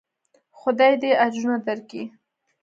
[0.59, 2.03] خداى دې اجرونه دركي.